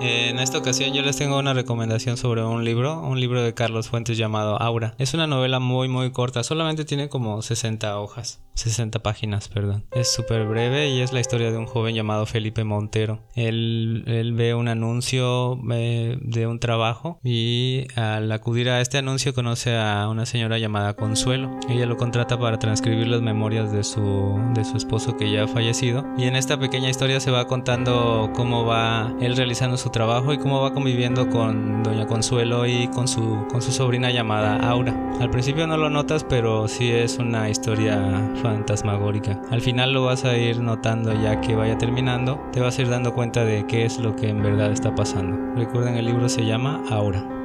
En 0.00 0.38
esta 0.38 0.56
ocasión 0.56 0.94
yo 0.94 1.02
les 1.02 1.18
tengo 1.18 1.38
una 1.38 1.52
recomendación 1.52 2.16
sobre 2.16 2.42
un 2.42 2.64
libro, 2.64 3.00
un 3.00 3.20
libro 3.20 3.42
de 3.42 3.52
Carlos 3.52 3.88
Fuentes 3.88 4.16
llamado 4.16 4.60
Aura. 4.60 4.94
Es 4.96 5.12
una 5.12 5.26
novela 5.26 5.60
muy 5.60 5.88
muy 5.88 6.10
corta, 6.10 6.42
solamente 6.42 6.86
tiene 6.86 7.10
como 7.10 7.42
60 7.42 7.98
hojas, 8.00 8.40
60 8.54 9.00
páginas, 9.00 9.48
perdón. 9.48 9.84
Es 9.92 10.10
súper 10.10 10.46
breve 10.46 10.88
y 10.88 11.02
es 11.02 11.12
la 11.12 11.20
historia 11.20 11.50
de 11.50 11.58
un 11.58 11.66
joven 11.66 11.94
llamado 11.94 12.24
Felipe 12.24 12.64
Montero. 12.64 13.20
Él, 13.34 14.04
él 14.06 14.32
ve 14.32 14.54
un 14.54 14.68
anuncio 14.68 15.60
eh, 15.70 16.16
de 16.22 16.46
un 16.46 16.60
trabajo 16.60 17.18
y 17.22 17.86
al 17.94 18.32
acudir 18.32 18.70
a 18.70 18.80
este 18.80 18.96
anuncio 18.96 19.34
conoce 19.34 19.76
a 19.76 20.08
una 20.08 20.24
señora 20.24 20.56
llamada 20.56 20.94
Consuelo. 20.94 21.50
Ella 21.68 21.84
lo 21.84 21.98
contrata 21.98 22.40
para 22.40 22.58
transcribir 22.58 23.06
las 23.06 23.20
memorias 23.20 23.70
de 23.70 23.84
su, 23.84 24.40
de 24.54 24.64
su 24.64 24.78
esposo 24.78 25.18
que 25.18 25.30
ya 25.30 25.44
ha 25.44 25.48
fallecido 25.48 26.06
y 26.16 26.24
en 26.24 26.36
esta 26.36 26.58
pequeña 26.58 26.88
historia 26.88 27.20
se 27.20 27.30
va 27.30 27.46
contando 27.46 28.30
cómo 28.34 28.64
va 28.64 29.14
él 29.20 29.36
realizando 29.36 29.76
su 29.76 29.89
trabajo 29.90 30.32
y 30.32 30.38
cómo 30.38 30.62
va 30.62 30.72
conviviendo 30.72 31.28
con 31.28 31.82
Doña 31.82 32.06
Consuelo 32.06 32.66
y 32.66 32.88
con 32.88 33.08
su, 33.08 33.46
con 33.50 33.62
su 33.62 33.72
sobrina 33.72 34.10
llamada 34.10 34.56
Aura. 34.56 34.94
Al 35.20 35.30
principio 35.30 35.66
no 35.66 35.76
lo 35.76 35.90
notas, 35.90 36.24
pero 36.24 36.68
sí 36.68 36.90
es 36.90 37.18
una 37.18 37.48
historia 37.48 38.30
fantasmagórica. 38.42 39.40
Al 39.50 39.60
final 39.60 39.92
lo 39.92 40.04
vas 40.04 40.24
a 40.24 40.36
ir 40.36 40.60
notando 40.60 41.12
ya 41.12 41.40
que 41.40 41.56
vaya 41.56 41.78
terminando, 41.78 42.40
te 42.52 42.60
vas 42.60 42.78
a 42.78 42.82
ir 42.82 42.88
dando 42.88 43.14
cuenta 43.14 43.44
de 43.44 43.66
qué 43.66 43.84
es 43.84 43.98
lo 43.98 44.16
que 44.16 44.28
en 44.28 44.42
verdad 44.42 44.72
está 44.72 44.94
pasando. 44.94 45.36
Recuerden, 45.56 45.96
el 45.96 46.06
libro 46.06 46.28
se 46.28 46.44
llama 46.44 46.82
Aura. 46.90 47.39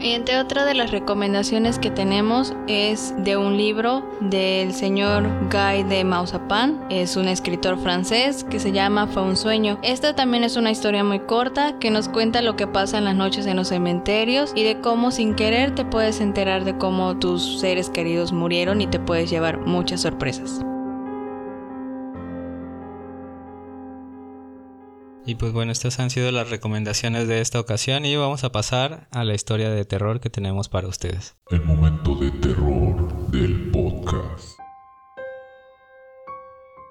Y 0.00 0.12
entre 0.12 0.38
otra 0.38 0.64
de 0.64 0.74
las 0.74 0.92
recomendaciones 0.92 1.78
que 1.80 1.90
tenemos 1.90 2.54
es 2.68 3.14
de 3.18 3.36
un 3.36 3.56
libro 3.56 4.08
del 4.20 4.72
señor 4.72 5.28
Guy 5.50 5.82
de 5.82 6.04
Mausapan, 6.04 6.86
es 6.88 7.16
un 7.16 7.26
escritor 7.26 7.78
francés 7.78 8.44
que 8.44 8.60
se 8.60 8.70
llama 8.70 9.08
Fue 9.08 9.22
un 9.22 9.36
sueño. 9.36 9.78
Esta 9.82 10.14
también 10.14 10.44
es 10.44 10.56
una 10.56 10.70
historia 10.70 11.02
muy 11.02 11.18
corta 11.20 11.78
que 11.80 11.90
nos 11.90 12.08
cuenta 12.08 12.42
lo 12.42 12.54
que 12.54 12.68
pasa 12.68 12.98
en 12.98 13.06
las 13.06 13.16
noches 13.16 13.46
en 13.46 13.56
los 13.56 13.68
cementerios 13.68 14.52
y 14.54 14.62
de 14.62 14.80
cómo 14.80 15.10
sin 15.10 15.34
querer 15.34 15.74
te 15.74 15.84
puedes 15.84 16.20
enterar 16.20 16.64
de 16.64 16.78
cómo 16.78 17.18
tus 17.18 17.58
seres 17.58 17.90
queridos 17.90 18.32
murieron 18.32 18.80
y 18.80 18.86
te 18.86 19.00
puedes 19.00 19.30
llevar 19.30 19.58
muchas 19.66 20.02
sorpresas. 20.02 20.64
Y 25.28 25.34
pues 25.34 25.52
bueno, 25.52 25.72
estas 25.72 26.00
han 26.00 26.08
sido 26.08 26.32
las 26.32 26.48
recomendaciones 26.48 27.28
de 27.28 27.42
esta 27.42 27.60
ocasión 27.60 28.06
y 28.06 28.16
vamos 28.16 28.44
a 28.44 28.50
pasar 28.50 29.08
a 29.10 29.24
la 29.24 29.34
historia 29.34 29.68
de 29.68 29.84
terror 29.84 30.20
que 30.20 30.30
tenemos 30.30 30.70
para 30.70 30.88
ustedes. 30.88 31.36
El 31.50 31.62
momento 31.66 32.14
de 32.14 32.30
terror 32.30 33.28
del 33.30 33.70
podcast. 33.70 34.58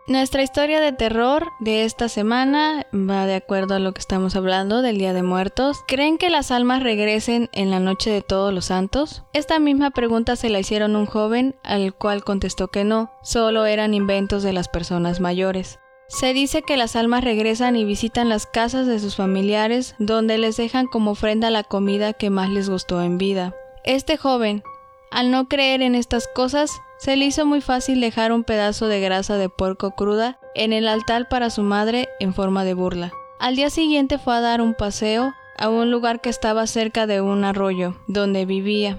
Nuestra 0.05 0.43
historia 0.43 0.79
de 0.79 0.91
terror 0.91 1.47
de 1.61 1.83
esta 1.83 2.09
semana 2.09 2.85
va 2.93 3.25
de 3.25 3.33
acuerdo 3.33 3.73
a 3.73 3.79
lo 3.79 3.91
que 3.93 4.01
estamos 4.01 4.35
hablando 4.35 4.83
del 4.83 4.99
Día 4.99 5.13
de 5.13 5.23
Muertos. 5.23 5.79
¿Creen 5.87 6.19
que 6.19 6.29
las 6.29 6.51
almas 6.51 6.83
regresen 6.83 7.49
en 7.53 7.71
la 7.71 7.79
noche 7.79 8.11
de 8.11 8.21
todos 8.21 8.53
los 8.53 8.65
santos? 8.65 9.23
Esta 9.33 9.57
misma 9.57 9.89
pregunta 9.89 10.35
se 10.35 10.51
la 10.51 10.59
hicieron 10.59 10.95
un 10.95 11.07
joven, 11.07 11.55
al 11.63 11.95
cual 11.95 12.23
contestó 12.23 12.67
que 12.67 12.83
no, 12.83 13.11
solo 13.23 13.65
eran 13.65 13.95
inventos 13.95 14.43
de 14.43 14.53
las 14.53 14.67
personas 14.67 15.19
mayores. 15.19 15.79
Se 16.09 16.33
dice 16.33 16.61
que 16.61 16.77
las 16.77 16.95
almas 16.95 17.23
regresan 17.23 17.75
y 17.75 17.83
visitan 17.83 18.29
las 18.29 18.45
casas 18.45 18.87
de 18.87 18.99
sus 18.99 19.17
familiares 19.17 19.93
donde 19.99 20.37
les 20.37 20.55
dejan 20.55 20.87
como 20.87 21.11
ofrenda 21.11 21.51
la 21.51 21.63
comida 21.63 22.13
que 22.13 22.29
más 22.29 22.49
les 22.49 22.69
gustó 22.69 23.01
en 23.01 23.17
vida. 23.17 23.53
Este 23.83 24.15
joven, 24.15 24.63
al 25.11 25.31
no 25.31 25.49
creer 25.49 25.81
en 25.81 25.95
estas 25.95 26.27
cosas, 26.33 26.71
se 26.97 27.17
le 27.17 27.25
hizo 27.25 27.45
muy 27.45 27.59
fácil 27.59 27.99
dejar 27.99 28.31
un 28.31 28.45
pedazo 28.45 28.87
de 28.87 29.01
grasa 29.01 29.37
de 29.37 29.49
puerco 29.49 29.91
cruda 29.91 30.39
en 30.55 30.71
el 30.71 30.87
altar 30.87 31.27
para 31.27 31.49
su 31.49 31.61
madre 31.61 32.07
en 32.19 32.33
forma 32.33 32.63
de 32.63 32.73
burla. 32.73 33.11
Al 33.39 33.55
día 33.55 33.69
siguiente 33.69 34.17
fue 34.17 34.35
a 34.35 34.41
dar 34.41 34.61
un 34.61 34.73
paseo 34.73 35.33
a 35.57 35.69
un 35.69 35.91
lugar 35.91 36.21
que 36.21 36.29
estaba 36.29 36.67
cerca 36.67 37.05
de 37.05 37.19
un 37.19 37.43
arroyo 37.43 37.95
donde 38.07 38.45
vivía. 38.45 38.97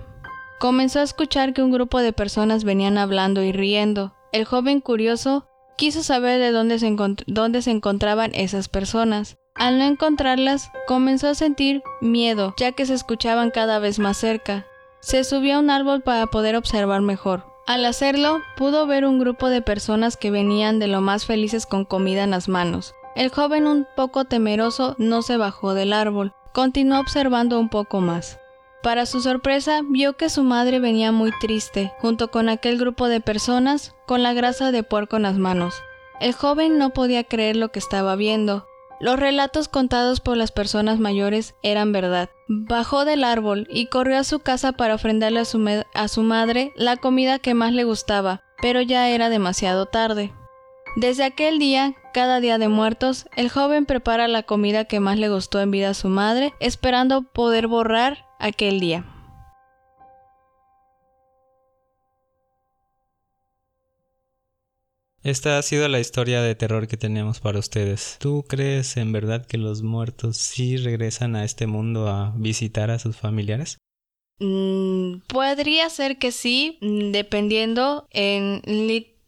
Comenzó 0.60 1.00
a 1.00 1.04
escuchar 1.04 1.54
que 1.54 1.62
un 1.62 1.70
grupo 1.70 2.00
de 2.00 2.12
personas 2.12 2.64
venían 2.64 2.98
hablando 2.98 3.42
y 3.42 3.52
riendo. 3.52 4.14
El 4.30 4.44
joven 4.44 4.80
curioso 4.80 5.47
quiso 5.78 6.02
saber 6.02 6.40
de 6.40 6.50
dónde 6.50 6.78
se, 6.78 6.94
dónde 7.26 7.62
se 7.62 7.70
encontraban 7.70 8.32
esas 8.34 8.68
personas. 8.68 9.36
Al 9.54 9.78
no 9.78 9.84
encontrarlas, 9.84 10.70
comenzó 10.86 11.28
a 11.28 11.34
sentir 11.34 11.82
miedo, 12.02 12.54
ya 12.58 12.72
que 12.72 12.84
se 12.84 12.94
escuchaban 12.94 13.50
cada 13.50 13.78
vez 13.78 13.98
más 13.98 14.18
cerca. 14.18 14.66
Se 15.00 15.24
subió 15.24 15.56
a 15.56 15.58
un 15.60 15.70
árbol 15.70 16.02
para 16.02 16.26
poder 16.26 16.56
observar 16.56 17.00
mejor. 17.00 17.46
Al 17.66 17.84
hacerlo, 17.84 18.40
pudo 18.56 18.86
ver 18.86 19.06
un 19.06 19.18
grupo 19.18 19.48
de 19.48 19.62
personas 19.62 20.16
que 20.16 20.30
venían 20.30 20.80
de 20.80 20.88
lo 20.88 21.00
más 21.00 21.24
felices 21.24 21.64
con 21.64 21.84
comida 21.84 22.24
en 22.24 22.32
las 22.32 22.48
manos. 22.48 22.94
El 23.14 23.30
joven, 23.30 23.66
un 23.66 23.86
poco 23.96 24.24
temeroso, 24.24 24.96
no 24.98 25.22
se 25.22 25.36
bajó 25.36 25.74
del 25.74 25.92
árbol. 25.92 26.32
Continuó 26.52 26.98
observando 26.98 27.58
un 27.60 27.68
poco 27.68 28.00
más. 28.00 28.38
Para 28.82 29.06
su 29.06 29.20
sorpresa, 29.20 29.80
vio 29.88 30.16
que 30.16 30.30
su 30.30 30.44
madre 30.44 30.78
venía 30.78 31.10
muy 31.10 31.32
triste, 31.40 31.92
junto 31.98 32.30
con 32.30 32.48
aquel 32.48 32.78
grupo 32.78 33.08
de 33.08 33.20
personas, 33.20 33.94
con 34.06 34.22
la 34.22 34.32
grasa 34.32 34.70
de 34.70 34.84
puerco 34.84 35.16
en 35.16 35.22
las 35.22 35.36
manos. 35.36 35.74
El 36.20 36.32
joven 36.32 36.78
no 36.78 36.90
podía 36.90 37.24
creer 37.24 37.56
lo 37.56 37.70
que 37.70 37.80
estaba 37.80 38.14
viendo. 38.14 38.66
Los 39.00 39.18
relatos 39.18 39.68
contados 39.68 40.20
por 40.20 40.36
las 40.36 40.52
personas 40.52 40.98
mayores 41.00 41.54
eran 41.62 41.92
verdad. 41.92 42.30
Bajó 42.46 43.04
del 43.04 43.24
árbol 43.24 43.66
y 43.70 43.86
corrió 43.86 44.18
a 44.18 44.24
su 44.24 44.40
casa 44.40 44.72
para 44.72 44.94
ofrendarle 44.94 45.40
a 45.40 45.44
su, 45.44 45.84
a 45.94 46.08
su 46.08 46.22
madre 46.22 46.72
la 46.76 46.96
comida 46.96 47.38
que 47.38 47.54
más 47.54 47.72
le 47.72 47.84
gustaba, 47.84 48.42
pero 48.60 48.80
ya 48.80 49.08
era 49.08 49.28
demasiado 49.28 49.86
tarde. 49.86 50.32
Desde 50.96 51.24
aquel 51.24 51.58
día, 51.58 51.94
cada 52.14 52.40
día 52.40 52.58
de 52.58 52.68
muertos, 52.68 53.26
el 53.36 53.50
joven 53.50 53.86
prepara 53.86 54.26
la 54.26 54.42
comida 54.44 54.84
que 54.84 54.98
más 54.98 55.18
le 55.18 55.28
gustó 55.28 55.60
en 55.60 55.70
vida 55.70 55.90
a 55.90 55.94
su 55.94 56.08
madre, 56.08 56.54
esperando 56.58 57.22
poder 57.22 57.68
borrar 57.68 58.27
aquel 58.38 58.80
día. 58.80 59.04
Esta 65.22 65.58
ha 65.58 65.62
sido 65.62 65.88
la 65.88 66.00
historia 66.00 66.40
de 66.40 66.54
terror 66.54 66.86
que 66.86 66.96
tenemos 66.96 67.40
para 67.40 67.58
ustedes. 67.58 68.16
¿Tú 68.20 68.44
crees 68.48 68.96
en 68.96 69.12
verdad 69.12 69.44
que 69.44 69.58
los 69.58 69.82
muertos 69.82 70.36
sí 70.36 70.76
regresan 70.76 71.36
a 71.36 71.44
este 71.44 71.66
mundo 71.66 72.08
a 72.08 72.32
visitar 72.36 72.90
a 72.90 72.98
sus 72.98 73.16
familiares? 73.16 73.78
Mm, 74.38 75.18
podría 75.26 75.90
ser 75.90 76.18
que 76.18 76.30
sí, 76.30 76.78
dependiendo 76.80 78.06
en 78.10 78.62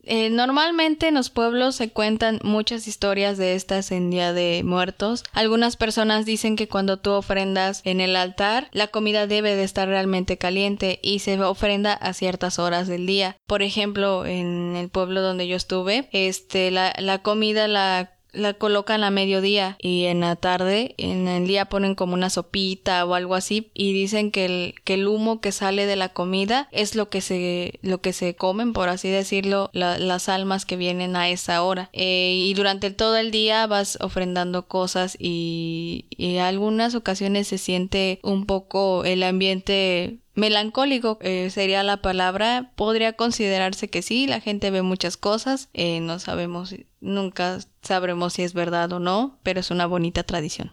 eh, 0.05 0.31
normalmente 0.31 1.09
en 1.09 1.15
los 1.15 1.31
pueblos 1.31 1.77
se 1.77 1.91
cuentan 1.91 2.41
muchas 2.43 2.89
historias 2.89 3.39
de 3.39 3.55
estas 3.55 3.91
en 3.93 4.11
Día 4.11 4.33
de 4.33 4.63
Muertos. 4.65 5.25
Algunas 5.33 5.77
personas 5.77 6.25
dicen 6.25 6.57
que 6.57 6.69
cuando 6.69 6.99
tú 6.99 7.11
ofrendas 7.11 7.83
en 7.85 8.01
el 8.01 8.17
altar, 8.17 8.69
la 8.73 8.89
comida 8.89 9.27
debe 9.27 9.57
de 9.57 9.65
estar 9.65 9.89
realmente 9.89 10.39
caliente 10.39 11.01
y 11.03 11.19
se 11.19 11.41
ofrenda 11.43 11.93
a 11.93 12.13
ciertas 12.13 12.59
horas 12.59 12.89
del 12.89 13.07
día. 13.07 13.37
Por 13.47 13.63
ejemplo, 13.63 14.25
en 14.25 14.77
el 14.77 14.89
pueblo 14.89 15.21
donde 15.23 15.47
yo 15.49 15.57
estuve, 15.57 16.09
este, 16.13 16.71
la, 16.71 16.95
la 16.99 17.23
comida 17.23 17.69
la 17.69 18.13
la 18.33 18.55
colocan 18.55 19.05
a 19.05 19.11
mediodía 19.11 19.77
y 19.81 20.05
en 20.05 20.21
la 20.21 20.37
tarde, 20.37 20.95
en 20.99 21.29
el 21.29 21.47
día 21.47 21.67
ponen 21.67 21.95
como 21.95 22.15
una 22.15 22.31
sopita 22.31 23.05
o 23.05 23.15
algo 23.15 23.35
así 23.35 23.71
y 23.75 23.93
dicen 23.93 24.31
que 24.31 24.45
el, 24.45 24.75
que 24.85 24.95
el 24.95 25.09
humo 25.09 25.41
que 25.41 25.53
sale 25.53 25.87
de 25.87 25.97
la 25.97 26.11
comida 26.11 26.69
es 26.73 26.95
lo 26.95 27.09
que 27.09 27.21
se, 27.21 27.79
lo 27.83 28.01
que 28.01 28.13
se 28.13 28.35
comen, 28.35 28.73
por 28.73 28.89
así 28.89 29.09
decirlo, 29.09 29.71
las 29.73 30.29
almas 30.29 30.65
que 30.65 30.77
vienen 30.77 31.17
a 31.17 31.29
esa 31.29 31.63
hora. 31.63 31.91
Eh, 31.93 32.35
y 32.37 32.55
durante 32.55 32.91
todo 32.91 33.17
el 33.17 33.31
día 33.31 33.67
vas 33.67 33.99
ofrendando 34.01 34.67
cosas 34.67 35.17
y, 35.19 36.07
y 36.11 36.39
algunas 36.39 36.95
ocasiones 36.95 37.49
se 37.49 37.59
siente 37.59 38.21
un 38.23 38.47
poco 38.47 39.05
el 39.05 39.23
ambiente 39.23 40.21
melancólico 40.41 41.19
eh, 41.21 41.51
sería 41.51 41.83
la 41.83 41.99
palabra. 41.99 42.73
Podría 42.75 43.13
considerarse 43.13 43.89
que 43.89 44.03
sí, 44.03 44.27
la 44.27 44.41
gente 44.41 44.71
ve 44.71 44.83
muchas 44.83 45.17
cosas, 45.17 45.69
eh, 45.75 46.01
no 46.01 46.19
sabemos, 46.19 46.75
nunca 47.01 47.59
sabremos 47.83 48.33
si 48.33 48.43
es 48.43 48.55
verdad 48.55 48.93
o 48.93 48.99
no, 48.99 49.39
pero 49.43 49.61
es 49.61 49.71
una 49.71 49.87
bonita 49.87 50.25
tradición. 50.25 50.73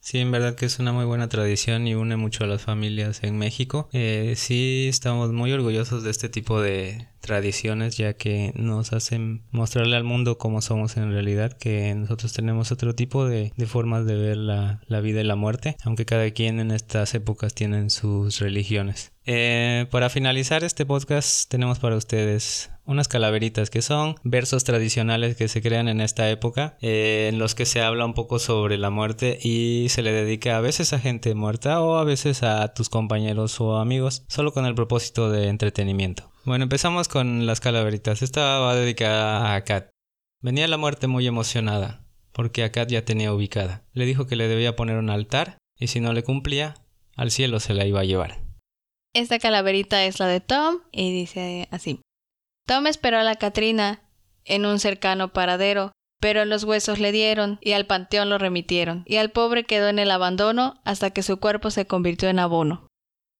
Sí, 0.00 0.18
en 0.18 0.30
verdad 0.30 0.54
que 0.54 0.66
es 0.66 0.78
una 0.78 0.92
muy 0.92 1.04
buena 1.04 1.28
tradición 1.28 1.86
y 1.86 1.94
une 1.94 2.16
mucho 2.16 2.44
a 2.44 2.46
las 2.46 2.62
familias 2.62 3.22
en 3.24 3.36
México. 3.36 3.88
Eh, 3.92 4.34
sí, 4.36 4.86
estamos 4.88 5.32
muy 5.32 5.52
orgullosos 5.52 6.02
de 6.02 6.10
este 6.10 6.28
tipo 6.28 6.60
de 6.60 7.08
tradiciones 7.20 7.96
ya 7.96 8.14
que 8.14 8.52
nos 8.54 8.92
hacen 8.92 9.42
mostrarle 9.50 9.96
al 9.96 10.04
mundo 10.04 10.38
cómo 10.38 10.62
somos 10.62 10.96
en 10.96 11.12
realidad, 11.12 11.52
que 11.52 11.94
nosotros 11.94 12.32
tenemos 12.32 12.72
otro 12.72 12.94
tipo 12.94 13.26
de, 13.26 13.52
formas 13.66 14.06
de 14.06 14.14
ver 14.14 14.36
la, 14.36 14.80
la, 14.86 15.00
vida 15.00 15.20
y 15.20 15.24
la 15.24 15.36
muerte, 15.36 15.76
aunque 15.84 16.06
cada 16.06 16.30
quien 16.30 16.60
en 16.60 16.70
estas 16.70 17.14
épocas 17.14 17.54
tienen 17.54 17.90
sus 17.90 18.38
religiones. 18.38 19.12
Eh, 19.26 19.86
para 19.90 20.08
finalizar 20.08 20.64
este 20.64 20.86
podcast 20.86 21.50
tenemos 21.50 21.80
para 21.80 21.96
ustedes 21.96 22.70
unas 22.88 23.06
calaveritas 23.06 23.68
que 23.68 23.82
son 23.82 24.16
versos 24.24 24.64
tradicionales 24.64 25.36
que 25.36 25.46
se 25.46 25.60
crean 25.60 25.88
en 25.88 26.00
esta 26.00 26.28
época 26.30 26.78
eh, 26.80 27.28
en 27.30 27.38
los 27.38 27.54
que 27.54 27.66
se 27.66 27.82
habla 27.82 28.06
un 28.06 28.14
poco 28.14 28.38
sobre 28.38 28.78
la 28.78 28.88
muerte 28.88 29.38
y 29.42 29.86
se 29.90 30.02
le 30.02 30.10
dedica 30.10 30.56
a 30.56 30.62
veces 30.62 30.94
a 30.94 30.98
gente 30.98 31.34
muerta 31.34 31.82
o 31.82 31.98
a 31.98 32.04
veces 32.04 32.42
a 32.42 32.72
tus 32.72 32.88
compañeros 32.88 33.60
o 33.60 33.76
amigos 33.76 34.24
solo 34.28 34.52
con 34.52 34.64
el 34.64 34.74
propósito 34.74 35.30
de 35.30 35.48
entretenimiento. 35.48 36.32
Bueno, 36.44 36.62
empezamos 36.62 37.08
con 37.08 37.44
las 37.44 37.60
calaveritas. 37.60 38.22
Esta 38.22 38.58
va 38.58 38.74
dedicada 38.74 39.54
a 39.54 39.64
Kat. 39.64 39.90
Venía 40.40 40.66
la 40.66 40.78
muerte 40.78 41.08
muy 41.08 41.26
emocionada 41.26 42.06
porque 42.32 42.64
a 42.64 42.72
Kat 42.72 42.88
ya 42.88 43.04
tenía 43.04 43.34
ubicada. 43.34 43.84
Le 43.92 44.06
dijo 44.06 44.26
que 44.26 44.36
le 44.36 44.48
debía 44.48 44.76
poner 44.76 44.96
un 44.96 45.10
altar 45.10 45.58
y 45.78 45.88
si 45.88 46.00
no 46.00 46.14
le 46.14 46.22
cumplía, 46.22 46.74
al 47.16 47.30
cielo 47.30 47.60
se 47.60 47.74
la 47.74 47.84
iba 47.84 48.00
a 48.00 48.04
llevar. 48.04 48.38
Esta 49.14 49.38
calaverita 49.38 50.04
es 50.04 50.20
la 50.20 50.26
de 50.26 50.40
Tom 50.40 50.78
y 50.90 51.12
dice 51.12 51.68
así. 51.70 52.00
Tom 52.68 52.86
esperó 52.86 53.16
a 53.16 53.24
la 53.24 53.36
Catrina 53.36 54.02
en 54.44 54.66
un 54.66 54.78
cercano 54.78 55.32
paradero, 55.32 55.92
pero 56.20 56.44
los 56.44 56.64
huesos 56.64 56.98
le 56.98 57.12
dieron 57.12 57.58
y 57.62 57.72
al 57.72 57.86
panteón 57.86 58.28
lo 58.28 58.36
remitieron, 58.36 59.04
y 59.06 59.16
al 59.16 59.30
pobre 59.30 59.64
quedó 59.64 59.88
en 59.88 59.98
el 59.98 60.10
abandono 60.10 60.78
hasta 60.84 61.08
que 61.08 61.22
su 61.22 61.38
cuerpo 61.38 61.70
se 61.70 61.86
convirtió 61.86 62.28
en 62.28 62.38
abono. 62.38 62.86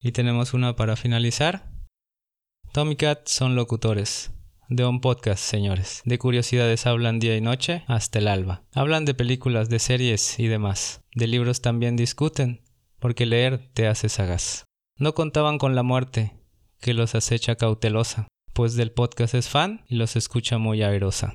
Y 0.01 0.13
tenemos 0.13 0.55
una 0.55 0.77
para 0.77 0.97
finalizar. 0.97 1.71
Tom 2.73 2.93
y 2.93 2.97
Kat 2.97 3.29
son 3.29 3.55
locutores. 3.55 4.31
De 4.71 4.87
un 4.87 5.03
podcast, 5.03 5.43
señores. 5.43 6.01
De 6.07 6.19
curiosidades 6.19 6.87
hablan 6.87 7.19
día 7.19 7.37
y 7.37 7.43
noche 7.43 7.85
hasta 7.87 8.21
el 8.21 8.29
alba. 8.29 8.63
Hablan 8.73 9.05
de 9.05 9.13
películas, 9.13 9.69
de 9.69 9.79
series 9.79 10.39
y 10.39 10.47
demás. 10.47 11.03
De 11.15 11.27
libros 11.27 11.61
también 11.61 11.97
discuten, 11.97 12.63
porque 12.99 13.27
leer 13.27 13.69
te 13.75 13.89
hace 13.89 14.09
sagaz. 14.09 14.65
No 14.97 15.13
contaban 15.13 15.59
con 15.59 15.75
la 15.75 15.83
muerte, 15.83 16.35
que 16.81 16.95
los 16.95 17.15
acecha 17.15 17.57
cautelosa, 17.57 18.27
pues 18.59 18.75
del 18.75 18.91
podcast 18.91 19.35
es 19.35 19.49
fan 19.49 19.85
y 19.87 19.95
los 19.95 20.17
escucha 20.17 20.59
muy 20.59 20.83
airosa. 20.83 21.33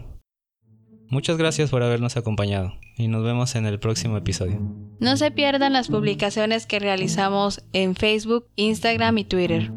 Muchas 1.08 1.38
gracias 1.38 1.70
por 1.70 1.82
habernos 1.82 2.18
acompañado 2.18 2.74
y 2.98 3.08
nos 3.08 3.24
vemos 3.24 3.56
en 3.56 3.66
el 3.66 3.80
próximo 3.80 4.18
episodio. 4.18 4.60
No 5.00 5.16
se 5.16 5.32
pierdan 5.32 5.72
las 5.72 5.88
publicaciones 5.88 6.66
que 6.66 6.80
realizamos 6.80 7.64
en 7.72 7.96
Facebook, 7.96 8.50
Instagram 8.58 9.20
y 9.20 9.24
Twitter. 9.24 9.72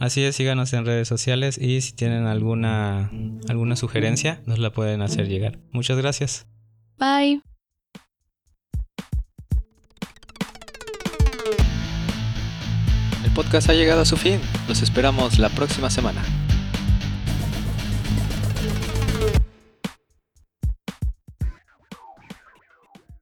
Así 0.00 0.24
es, 0.24 0.34
síganos 0.34 0.72
en 0.72 0.84
redes 0.84 1.06
sociales 1.06 1.58
y 1.58 1.80
si 1.80 1.92
tienen 1.92 2.26
alguna 2.26 3.12
alguna 3.48 3.76
sugerencia 3.76 4.42
nos 4.44 4.58
la 4.58 4.72
pueden 4.72 5.00
hacer 5.00 5.28
llegar. 5.28 5.60
Muchas 5.70 5.96
gracias. 5.96 6.48
Bye. 6.98 7.40
Ha 13.54 13.74
llegado 13.74 14.00
a 14.00 14.06
su 14.06 14.16
fin. 14.16 14.40
Los 14.66 14.80
esperamos 14.80 15.38
la 15.38 15.50
próxima 15.50 15.90
semana. 15.90 16.22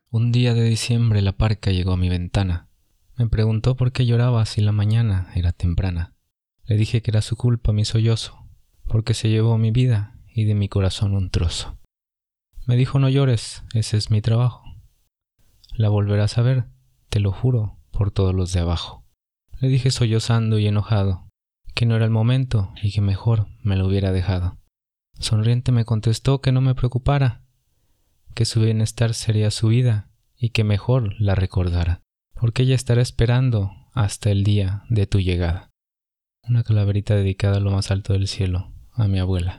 Un 0.08 0.30
día 0.30 0.54
de 0.54 0.62
diciembre 0.62 1.20
la 1.20 1.32
parca 1.32 1.72
llegó 1.72 1.94
a 1.94 1.96
mi 1.96 2.08
ventana. 2.08 2.68
Me 3.16 3.26
preguntó 3.26 3.74
por 3.74 3.90
qué 3.90 4.06
lloraba 4.06 4.46
si 4.46 4.60
la 4.60 4.70
mañana 4.70 5.32
era 5.34 5.50
temprana. 5.50 6.14
Le 6.64 6.76
dije 6.76 7.02
que 7.02 7.10
era 7.10 7.22
su 7.22 7.36
culpa 7.36 7.72
mi 7.72 7.84
sollozo, 7.84 8.46
porque 8.86 9.14
se 9.14 9.30
llevó 9.30 9.58
mi 9.58 9.72
vida 9.72 10.16
y 10.32 10.44
de 10.44 10.54
mi 10.54 10.68
corazón 10.68 11.14
un 11.14 11.30
trozo. 11.30 11.76
Me 12.66 12.76
dijo 12.76 13.00
no 13.00 13.08
llores, 13.08 13.64
ese 13.74 13.96
es 13.96 14.12
mi 14.12 14.20
trabajo. 14.20 14.62
La 15.72 15.88
volverás 15.88 16.38
a 16.38 16.42
ver, 16.42 16.66
te 17.08 17.18
lo 17.18 17.32
juro, 17.32 17.78
por 17.90 18.12
todos 18.12 18.32
los 18.32 18.52
de 18.52 18.60
abajo. 18.60 19.09
Le 19.60 19.68
dije 19.68 19.90
sollozando 19.90 20.58
y 20.58 20.66
enojado, 20.66 21.28
que 21.74 21.84
no 21.84 21.94
era 21.94 22.06
el 22.06 22.10
momento 22.10 22.72
y 22.82 22.92
que 22.92 23.02
mejor 23.02 23.46
me 23.62 23.76
lo 23.76 23.86
hubiera 23.86 24.10
dejado. 24.10 24.56
Sonriente 25.18 25.70
me 25.70 25.84
contestó 25.84 26.40
que 26.40 26.50
no 26.50 26.62
me 26.62 26.74
preocupara, 26.74 27.42
que 28.34 28.46
su 28.46 28.62
bienestar 28.62 29.12
sería 29.12 29.50
su 29.50 29.68
vida 29.68 30.08
y 30.34 30.50
que 30.50 30.64
mejor 30.64 31.14
la 31.20 31.34
recordara, 31.34 32.00
porque 32.32 32.62
ella 32.62 32.74
estará 32.74 33.02
esperando 33.02 33.70
hasta 33.92 34.30
el 34.30 34.44
día 34.44 34.84
de 34.88 35.06
tu 35.06 35.20
llegada. 35.20 35.68
Una 36.48 36.62
calaverita 36.62 37.14
dedicada 37.14 37.58
a 37.58 37.60
lo 37.60 37.70
más 37.70 37.90
alto 37.90 38.14
del 38.14 38.28
cielo, 38.28 38.72
a 38.92 39.08
mi 39.08 39.18
abuela. 39.18 39.58